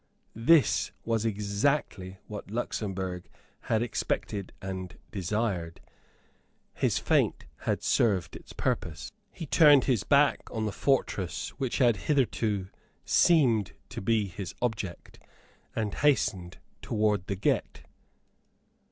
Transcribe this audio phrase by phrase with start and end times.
[0.33, 3.29] This was exactly what Luxemburg
[3.69, 5.79] had expected and desired.
[6.73, 9.11] His feint had served its purpose.
[9.31, 12.69] He turned his back on the fortress which had hitherto
[13.05, 15.19] seemed to be his object,
[15.75, 17.83] and hastened towards the Gette.